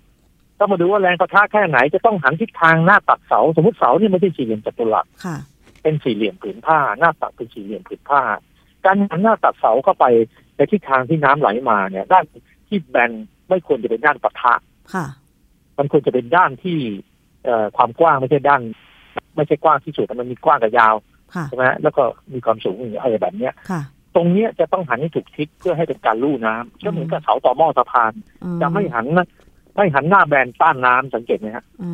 [0.59, 5.37] ต้องมาดูว่าแรงประทะแค่ไหนจะต้องหันทิศทางหน้าตัดเสา สมมติเสาเนี่ยไม่ใช่สี่เหลี่ยมจัตุรัสค่ะ
[5.83, 8.23] เป็นสี่เหลี่ยมผืนผ้า หน้าตัดเป็นสี่เหลี่ยมผืนผ้า
[8.85, 10.05] การหันหน้าตัดเสาเข้าไป
[10.57, 12.25] ในทิศทางที่น้ำไหลมาเนี่ยด้าน
[12.69, 13.11] ที่แบน
[13.49, 14.55] ไม่ควรจะเป็นด้านปะทะ
[14.95, 15.07] ค่ะ
[15.79, 16.79] มันควรจะเป็นด้านที่
[17.45, 18.63] เอ่อความกว้างไม่ใช่ด้าน
[19.37, 21.16] ไม่ใช่กว้างที่สุดแต่มันมีกว้างกับยาวค่ะ
[21.49, 23.83] ใช่ไหมฮะแล้วก็มีความสูงอย่างเงี้ยอะไรแบบเนี้ยค่ะ
[24.15, 28.13] ตรงเนี้ยจะต้องหันให้ถูกทิศเพื่อให้เป็นการลู่น้ำก็เหมือนกับเสาต่อหม้อสะพาน
[28.45, 29.27] อืจะไม่หันนะ
[29.77, 31.91] ไม่หันหน้าแบนต้านน้ำสังเกตไหมฮะอื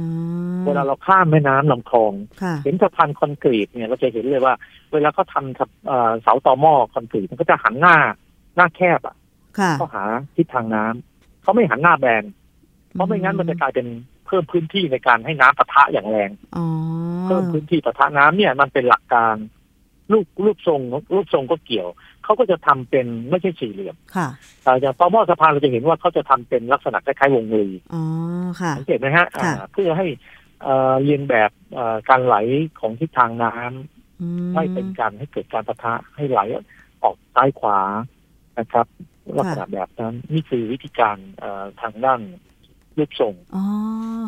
[0.59, 4.55] มเวลาเราข้ามแม่น้ำลำคลองค่ะเห็นสะพานคอนกรีตเนี่ยเราจะเห็นเลยว่า
[4.93, 7.97] เวลาเขาทำกับเอ่อเสาต่อหม้อคอนกรีตมันก็จะหันหน้า
[8.57, 9.17] หน้าแคบอะ
[9.59, 10.05] ค่ะเข้าหา
[10.37, 12.25] ทิศทางน้ำเขาไม่หันหน้าแบน
[12.93, 16.67] เพราะไม่งั้นมันจะกลายเป็นเพิ่มพื้นที่ในการให้น้ำปะทะอย่างแรงอ๋อ
[17.27, 19.37] เพิ่มพื้นที่ปะทะน้ำเนี่ยมันเป็นหลักการ
[20.13, 20.81] รูปรูปทรง
[21.15, 21.89] รูปทรงก็เกี่ยว
[22.25, 24.29] เขาก็จะทำเป็นไม่ใช่สี่เหลี่ยมค่ะ
[24.63, 28.03] แต่อย่างต่อหม้อสะพานเราจะเห็นว่าเขาจะทำเป็นลักษณะคล้ายๆวงรีอ๋อ
[28.61, 30.07] ค่ะสังเกตไหมฮะค่ะอ่าเพื่อให้
[30.63, 32.37] เอ่อเรียนแบบเอ่อการไหล
[32.81, 36.41] ของทิศทางน้ำอืไม่เป็นการให้เกิดการปะทะให้ไหล
[37.03, 37.81] ออกซ้ายขวา
[38.59, 38.87] นะครับ
[39.39, 42.21] ลักษณะแบบนั้นนี่คือวิธีการเอ่อทางด้าน
[42.99, 43.65] รูปทรงอ๋อ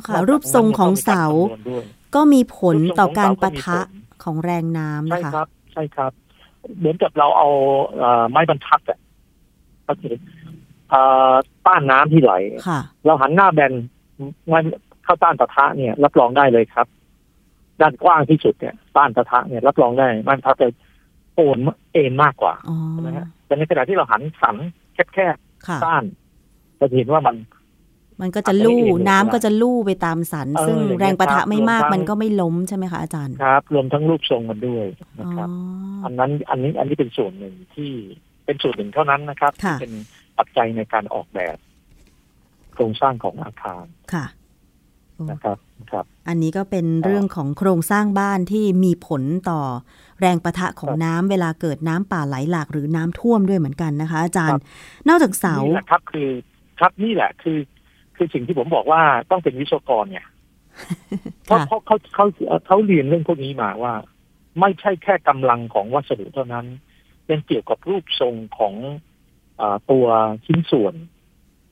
[0.07, 6.13] ค่ะ รูปทรงของเสานอกจากนั้นยังต้องมีการคำนวณด้วยก็มีผลต่อการรูปทรงของเสาก็มีปะทะผลของแรงน้ำใช่นะคะครับ ใช่ครับ
[6.79, 7.49] เหมือนกับเราเอา
[7.97, 8.99] เอ่อไม้บรรทัดอะ
[9.87, 10.15] ก็คือ
[10.91, 11.01] เอ่
[11.31, 11.33] อ
[11.67, 12.33] ต้านน้ำที่ไหล
[12.69, 13.73] ค่ะเราหันหน้าแบน
[14.49, 14.59] ไม้
[15.05, 16.87] เข้าต้านปะทะเนี่ย รับรองได้เลยครับ
[17.81, 20.69] ด้านกว้างที่สุดเนี่ยต้านปะทะเนี่ยรับรองได้ไม้บรรทัดจะ
[21.35, 21.59] โอน
[21.93, 24.57] เอ็นมากกว่าอ๋อใช่ไหมฮะแต่ในขณะที่เราหันสัน
[24.95, 26.03] แคบค่ะๆต้าน
[26.79, 27.37] เราจะเห็นว่ามัน
[28.21, 34.87] มันก็จะลู่อาจจะไม่เห็นน้ำก็จะลู่ไปตามสันเออซึ่งอย่างเงี้ยแรงปะทะไม่มากครับรวมทั้งมันก็ไม่ล้มใช่ไหมคะอาจารย์ครับ รวมทั้งรูปทรงมันด้วย
[35.19, 35.49] นะอ๋อครับ
[36.05, 37.91] อันนั้นอันนี้อันนี้เป็นส่วนหนึ่งที่
[38.47, 39.93] เป็นส่วนหนึ่งเท่านั้นนะครับค่ะที่เป็น
[40.39, 41.57] ปัจจัยในการออกแบบ
[42.75, 44.27] โครงสร้างของอาคารค่ะ
[45.31, 45.59] นะครับ
[45.93, 49.61] ครับ อันนี้ก็เป็นเรื่องของโครงสร้างบ้านที่มีผลต่อ
[50.21, 54.61] แรงประทะของครับน้ำเวลาเกิดน้ำป่าไหลหลากหรือน้ำท่วมด้วยเหมือนกันนะคะ อาจารย์
[55.09, 56.29] นอกจากเสานี่แหละครับคือ
[56.79, 57.59] ครับนี่แหละคือ
[58.17, 60.27] คือสิ่งที่ผมบอกว่าต้องเป็นวิศวกรเนี่ย
[61.45, 62.27] เพราะค่ะเขาเขาเขา
[62.67, 63.95] เขาเรียนเรื่องพวกนี้มาว่า
[64.61, 66.67] ไม่ใช่แค่กำลังของวัสดุเท่านั้น
[67.31, 68.75] ยังเกี่ยวกับรูปทรงของ
[69.61, 70.07] อาตัว
[70.47, 70.95] ชิ้นส่วน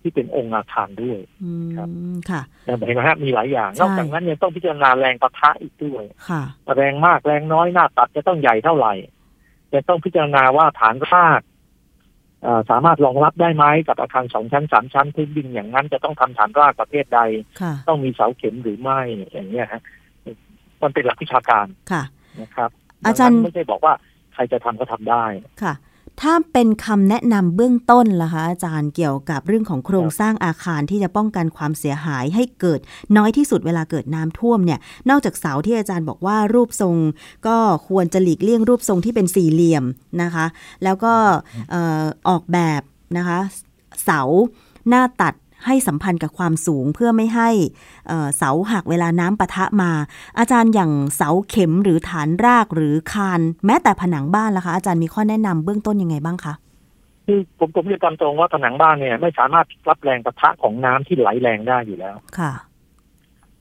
[0.00, 1.88] ที่เป็นองค์อาคารด้วยอืมครับ
[2.30, 6.42] ค่ะเห็นไหมฮะมีหลายอย่างใช่นอกจากนั้นยังต้องพิจารณาแรงปะทะอีกด้วย ค่ะ
[6.76, 8.94] แรงมากแรงน้อยหน้าตัดจะต้องใหญ่เท่าไหร่
[9.72, 11.51] จะต้องพิจารณาว่าฐานรากเอ่อ
[12.70, 17.20] สามารถรองรับได้ไหมกับอาคารสองชั้นสามชั้นพื้นดินอย่างนั้นจะต้องทำฐานรากประเภทใด
[17.60, 19.00] ค่ะต้องมีเสาเข็มหรือไม่
[19.32, 19.82] อย่างเงี้ยฮะ
[20.82, 22.02] มันเป็นหลักวิชาการค่ะ
[22.40, 22.70] นะครับ
[23.06, 23.94] อาจารย์ดังนั้นไม่ใช่บอกว่า
[24.34, 25.24] ใครจะทำก็ทำได้
[25.62, 25.74] ค่ะ
[26.20, 32.80] ถ้าเป็นคำแนะนำเบื้องต้นล่ะคะอาจารย์เกี่ยวกับเรื่องของโครงสร้างอาคารที่จะป้องกันความเสียหายให้เกิด
[33.16, 34.78] น้อยที่สุดเวลาเกิดน้ำท่วมเนี่ย
[35.10, 36.96] นอกจากเสาที่อาจารย์บอกว่ารูปทรง
[37.46, 37.56] ก็
[37.88, 39.84] ควรจะหลีกเลี่ยงรูปทรงที่เป็นสี่เหลี่ยม
[40.22, 40.46] นะคะ
[40.84, 41.14] แล้วก็
[42.28, 42.82] ออกแบบ
[43.16, 43.38] นะคะ
[44.04, 44.20] เสา
[44.88, 45.34] หน้าตัด
[45.66, 47.48] ให้สัมพันธ์กับความสูงเพื่อไม่ให้
[48.08, 49.90] เอ่อเสาหักเวลาน้ำปะทะมา
[50.38, 56.54] อาจารย์อย่างเสาเข็มหรือฐานรากหรือคาน แม้แต่ผนังบ้านล่ะคะอาจารย์มีข้อแนะนำเบื้องต้นยังไงบ้างคะ
[57.26, 62.52] คือผมผมจะตามตรงว่าผนังบ้านเนี่ยไม่สามารถรับแรงปะทะของน้ำที่ไหลแรงได้อยู่แล้วค่ะ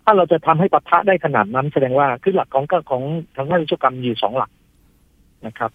[0.04, 3.04] ถ้าเราจะทำให้ปะทะได้ขนาดนั้นแสดงว่าคือหลักของของ
[3.38, 4.52] ทางด้านวิศวกรรมมีอยู่สองหลัก
[5.46, 5.72] นะครับ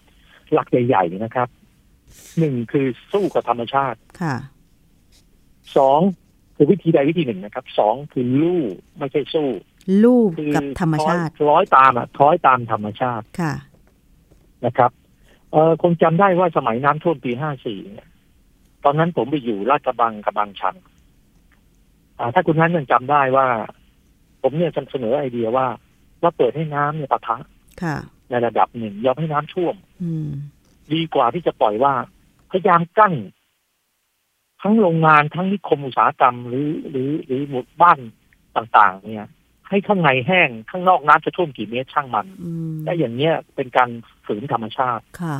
[0.53, 1.47] หลักใหญ่ๆนะครับ
[2.39, 4.35] หนึ่งคือสู้กับธรรมชาติค่ะ
[5.77, 5.99] สอง
[6.55, 8.63] คือวิธีใดวิธีหนึ่งนะครับสองคือลู่
[8.97, 9.47] ไม่ใช่สู้
[10.03, 13.53] ลูกคือกับธรรมชาติคล้อยตามอะคล้อยตามธรรมชาติค่ะ
[14.65, 14.91] นะครับ
[15.51, 18.09] เออคงจำได้ว่าสมัยน้ำท่วมปีห้าสี่เนี่ย
[18.83, 20.75] ตอนนั้นผมไปอยู่ลาดกระบังกระบังชัน
[22.19, 23.47] อ่า ถ้าคุณนั้นยังจำได้ว่า
[24.41, 25.67] ผมเนี่ยเสนอไอเดียว่า
[26.21, 27.37] ว่าเปิดให้น้ำเนี่ยปะทะ
[27.81, 27.95] ค่ะ
[28.29, 30.27] ในระดับหนึ่งยอมให้น้ำท่วม อืม
[30.93, 31.93] ดีกว่าที่จะปล่อยว่า
[32.51, 33.13] พยายามกั้น
[34.61, 37.99] ทั้งโรงงานทั้งนิคมอุตสาหกรรมหรือหรือหรือหมู่บ้าน
[38.55, 39.27] ต่าง ๆ เนี่ย
[39.69, 43.89] ให้ข้างในแห้งข้างนอกน้ำจะท่วมกี่เมตรช่างมันอืมแต่อย่างเนี้ยเป็นการ
[44.25, 45.37] ฝืนธรรมชาติค่ะ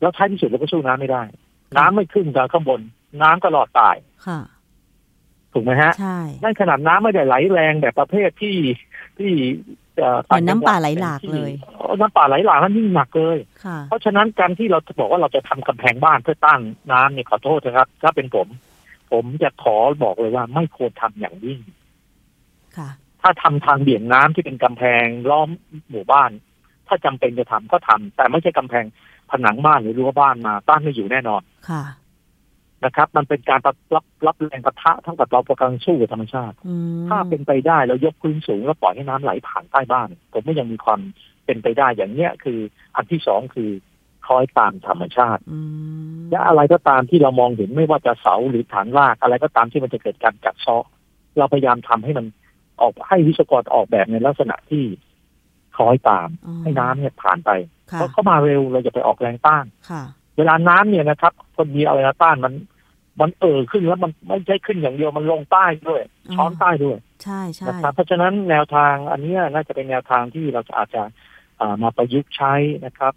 [0.00, 1.22] แล้วท้ายที่สุดเราก็สู้น้ำไม่ได้
[1.76, 2.80] น้ำไม่ขึ้นจากข้างบน
[3.22, 3.96] น้ำก็รอดตาย
[4.26, 4.40] ค่ะ
[5.52, 8.56] ถูกไหมฮะใช่นั่นขนาดน้ำไม่ได้ไหลแรงแบบประเภทที่
[9.18, 9.32] ที่
[9.96, 16.60] เอ่อเหมือนน้ำป่าไหลหลากเลยอ๋อน้ำป่าไหลหลากนั่นยิ่งหนักเลยค่ะเพราะฉะนั้นการที่เราจะบอกว่าเราจะทำกำแพงบ้านเพื่อต้าน
[16.92, 18.48] น้ำเนี่ยขอโทษนะครับ ถ้าเป็นผม
[19.12, 21.60] ผมจะขอบอกเลยว่าไม่ควรทำอย่างยิ่ง
[22.76, 22.88] ค่ะ
[23.22, 25.48] ถ้าทำทางเบี่ยงน้ำที่เป็นกำแพงล้อม
[25.90, 26.30] หมู่บ้าน
[26.88, 28.84] ถ้าจำเป็นจะทำก็ทำแต่ไม่ใช่กำแพง
[29.30, 31.82] ผนังบ้านหรือรั้วบ้านมาต้านไม่อยู่แน่นอนค่ะ
[32.86, 41.00] นะครับ มันเป็นการรับรับรับแรงปะทะเท่ากับเราประกังสู้กับธรรมชาติอืมถ้าเป็นไปได้เรายกพื้นสูงแล้วปล่อยให้น้ำไหลผ่านใต้บ้าน ผมก็ยังมีความ
[41.44, 42.58] เป็นไปได้อย่างเนี้ยคือ
[42.96, 43.70] อันที่สองคือ
[44.26, 45.58] คอยตามธรรมชาติอื
[46.16, 50.84] มและอะไรก็ตามที่เรามองเห็นไม่ว่าจะเสาหรือฐานรากอะไรก็ตามที่มันจะเกิดการกัดเซาะ
[51.38, 52.26] เราพยายามทำให้มัน
[52.80, 54.84] ออกให้วิศวกรออกแบบในลักษณะที่
[55.76, 57.50] คอยตามอ๋อให้น้ำเนี่ยผ่านไป
[57.92, 60.02] ค่ะเพราะเข้ามาเร็วเราจะไปออกแรงต้านค่ะ
[60.36, 62.52] เวลาน้ำเนี่ยนะครับ คนมีอะไรนะต้านมัน
[63.20, 71.02] มันเอ่อขึ้นแล้วมันไม่ใช่ขึ้นอย่างเดียวมันลงใต้ด้วยอ๋อช้อนใต้ด้วย ใช่ใช่นะครับเพราะฉะนั้นแนวทางอันเนี้ยน่าจะเป็นแนวทางที่เราจะอาจจะ
[71.60, 72.54] อ่ามาประยุกต์ใช้
[72.86, 73.12] นะครับ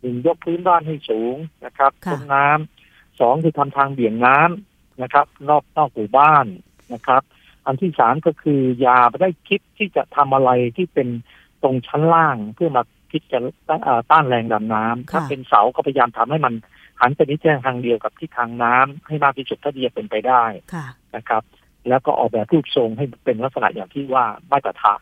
[0.00, 6.46] หนึ่งยกพื้นบ้านให้สูงนะครับต้นน้ำสองคือทำทางเบี่ยงน้ำนะครับนอกนอกหมู่บ้าน
[6.94, 7.22] นะครับ
[7.66, 11.08] อันที่สามก็คืออย่าไปได้คิดที่จะทำอะไรที่เป็น
[11.62, 13.38] ตรงชั้นล่างเพื่อมาคิดจะ
[13.86, 16.54] อ่าต้านแรงดันน้ำถ้าเป็นเสาก็พยายามทำให้มัน
[17.00, 21.42] หันไปทิศทางเดียวกับที่ทางน้ำให้มากที่สุดเท่าที่จะเป็นไปได้ค่ะนะครับ
[21.88, 24.94] แล้วก็ออกแบบรูปทรงให้เป็นลักษณะอย่างที่ว่าไม่ปะทะ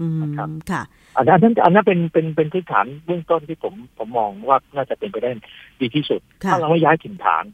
[0.00, 0.82] อืมนะครับค่ะ
[1.16, 5.30] อันนั้นอันนั้นเป็นเป็นเป็นพื้นฐานเบื้องต้นที่ผมผมมองว่าน่าจะเป็นไปได้
[5.80, 7.44] ดีที่สุดค่ะถ้าเราไม่ย้ายถิ่นฐาน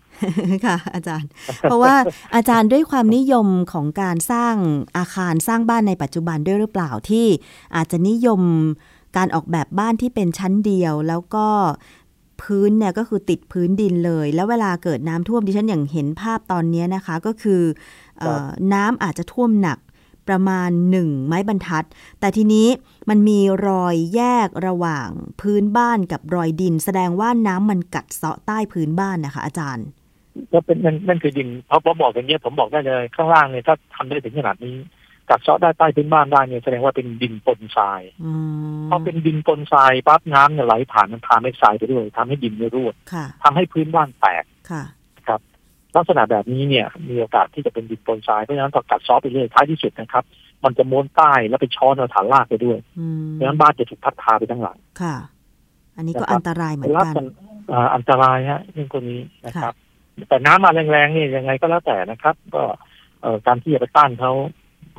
[0.67, 1.29] ค่ะ อาจารย์
[1.63, 1.95] เพราะว่า
[2.35, 4.55] อาจารย์ด้วยความนิยมของการสร้าง
[4.97, 7.27] อาคารสร้างบ้านในปัจจุบันด้วยหรือเปล่าที่
[7.77, 8.43] อาจจะนิยม
[9.17, 11.47] การออกแบบบ้านที่เป็นชั้นเดียว แล้วก็
[12.43, 17.63] พื้นเนี่ยก็คือติดพื้นดินเลย แล้วเวลาเกิดน้ำท่วมดิฉันอย่างเห็นภาพตอนนี้นะคะ ก็คือ
[18.19, 19.79] เออน้ำอาจจะท่วมหนัก
[20.29, 21.85] ประมาณหนึ่งไม้บรรทัด
[22.21, 22.69] แต่ทีนี้
[23.09, 25.09] มันมีรอยแยกระหว่าง
[25.41, 29.87] พื้นบ้านกับรอยดิน แสดงว่าน้ำมันกัดเซาะใต้พื้นบ้านนะคะ อาจารย์
[30.53, 34.75] ก็เป็นนั่นนั่นคือดินเพราะผมบอกอย่างเงี้ยผมบอกได้เลยข้างล่างเนี่ยถ้าทำได้ถึงขนาดนี้
[35.31, 38.33] กัดเซาะได้ใต้พื้นบ้านได้เนี่ยแสดงว่าเป็นดินปนทรายอื
[38.79, 44.83] มพอเป็นดินปนทรายปั๊บน้ำเนี่ยไหลผ่านมันพาไม่ทรายไปด้วยทำให้ดินไม่รั่วค่ะทำให้พื้นบ้านแตกค่ะ
[45.27, 45.41] ครับ
[45.97, 50.25] ลักษณะแบบนี้เนี่ย มีโอกาสที่จะเป็นดินปนทรายเพราะฉะนั้นพอกัดเซาะไปเรื่อยท้ายที่สุดนะครับ
[50.65, 55.17] มันจะม้วนใต้แล้วไปช้อนเอาฐานรากไปด้วยอืมเพราะฉะนั้นบ้านจะถูกพัดพาไปทั้งหลังค่ะ
[55.97, 57.27] อันนี้ก็นะครับอันตรายเหมือนรับกันกัน
[57.73, 59.75] อ่าอันตรายฮะเรื่องพวกนี้นะครับ
[60.29, 62.63] แต่น้ำมาแรงๆนี่ยังไงก็แล้วแต่นะครับ ก็
[63.23, 64.33] เอ่อการที่จะไปต้านเขา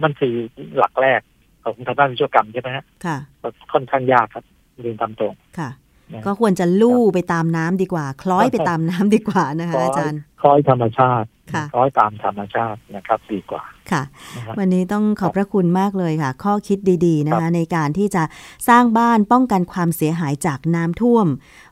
[0.04, 0.36] มันคือ
[0.78, 1.22] หลักแรก
[1.64, 4.44] ของทางด้านวิศวกรรมใช่ไหมฮะค่ะก็ค่อนข้างยากครับ
[4.82, 5.70] เรียนตามตรงค่ะ
[6.14, 11.39] นะก็ควรจะลู่ไปตามน้ำดีกว่า คล้อยไปตามน้ำดีกว่านะคะอาจารย์คอยธรรมชาติค่ะ
[11.78, 14.04] ร้อยตามธรรมชาตินะครับดีกว่าค่ะ
[14.36, 18.24] นะฮะวันนี้ต้องขอบพระคุณมากเลยค่ะ ข้อคิดดีๆนะครัคะบในการที่จะ
[18.70, 21.28] สร้างบ้านป้องกันความเสียหายจากน้ำท่วม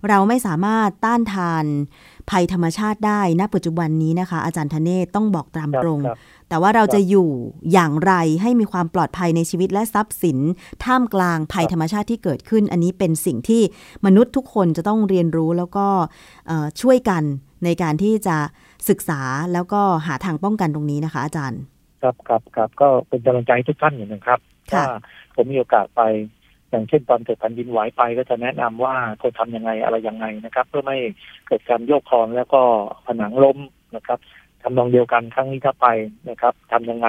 [0.07, 1.65] เราไม่สามารถต้านทาน
[2.29, 6.17] ภัยธรรมชาติได้ณปัจจุบันนี้นะคะ อาจารย์ธเนศต้องบอกตามครับตรงครับ
[6.49, 7.29] แต่ว่าเราครับจะอยู่
[7.73, 10.37] อย่างไรให้มีความปลอดภัยในชีวิตและทรัพย์สิน
[10.85, 13.61] ท่ามกลางภัยครับธรรมชาติที่เกิดขึ้น อันนี้เป็นสิ่งที่
[14.05, 15.87] มนุษย์ทุกคนจะต้องเรียนรู้แล้วก็
[16.47, 17.23] เอ่อช่วยกัน
[17.65, 18.37] ในการที่จะ
[18.89, 19.19] ศึกษา
[19.53, 21.61] แล้วก็หาทางป้องกันตรงนี้นะคะ อาจารย์
[22.01, 24.39] ครับครับครับก็เป็นกำลังใจให้ทุกท่านอย่างหนึ่งครับ
[24.73, 24.99] ค่ะว่า
[25.35, 26.01] ผมมีโอกาสไป
[26.69, 30.97] อย่างเช่นตอนเกิดแผ่นดินไหวไปก็จะแนะนำว่าควรทำยังไงอะไรยังไงนะครับ เพื่อไม่
[31.47, 32.61] เกิดการโยกคลอนแล้วก็
[33.05, 33.57] ผนังล้ม
[33.95, 34.19] นะครับ
[34.63, 35.87] ทำนองเดียวกันครั้งนี้ถ้าไป
[36.29, 37.07] นะครับทำยังไง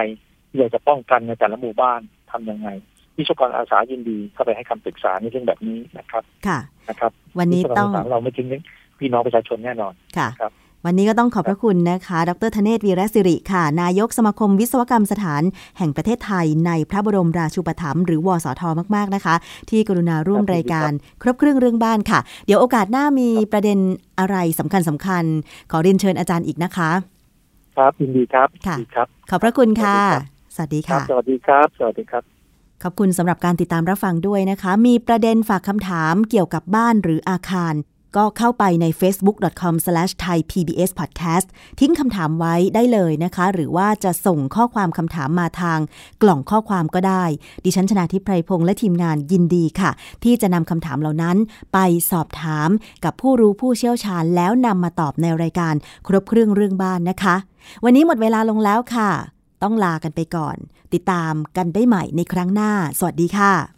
[0.49, 2.01] ที่เราจะป้องกันในแต่ละหมู่บ้าน
[2.33, 2.69] ทำยังไง
[3.17, 8.47] วิศวกรอาสายินดีเข้าไปให้คำปรึกษาในเรื่องแบบนี้นะครับ ค่ะนะครับ วันนี้วิศวกรต้องอาสาเราไม่ทิ้ง
[8.99, 10.53] พี่น้องประชาชนแน่นอนค่ะครับ
[10.85, 15.43] วันนี้ก็ต้องขอบพระคุณนะคะ ดรธเนศวีรศิริค่ะ นายกสมาคมวิศวกรรมสถาน
[15.79, 18.63] แห่งประเทศไทย ในพระบรมราชูปถัมภ์หรือวสท
[18.95, 19.35] มาก ๆ นะคะ
[19.71, 20.91] ที่กรุณาร่วมครับรายการ
[21.23, 23.79] ครบเครื่องเรื่องบ้านค่ะ เดี๋ยวโอกาสหน้ามีประเด็น
[24.19, 26.91] อะไรสำคัญสำคัญๆขอเรียนเชิญอาจารย์อีกนะคะ
[27.77, 29.99] ครับยินดีครับค่ะยินดีครับ ขอบพระคุณค่ะ
[30.55, 32.23] สวัสดีครับค่ะสวัสดีครับ สวัสดีครับ
[32.83, 37.75] ขอบคุณสำหรับการติดตามรับฟังด้วยนะคะ มีประเด็นฝากคำถามเกี่ยวกับบ้านหรืออาคาร
[38.17, 41.47] ก็เข้าไปใน facebook.com/thaipbspodcast
[41.81, 45.79] ทิ้งคำถามไว้ได้เลยนะคะ หรือว่าจะส่งข้อความคำถามมาทาง
[46.23, 47.25] กล่องข้อความก็ได้
[47.65, 49.91] ดิฉันชนาทิพไพรพงษ์และทีมงานยินดีค่ะ
[50.25, 51.37] ที่จะนำคำถามเหล่านั้น
[51.73, 51.79] ไป
[52.11, 52.69] สอบถาม
[53.05, 55.75] กับผู้รู้ผู้เชี่ยวชาญ แล้วนำมาตอบในรายการ
[56.07, 57.37] ครบเครื่องเรื่องบ้านนะคะ
[57.85, 59.11] วันนี้หมดเวลาลงแล้วค่ะ
[59.63, 60.57] ต้องลากันไปก่อน
[60.95, 63.78] ติดตามกันได้ใหม่ในครั้งหน้า สวัสดีค่ะ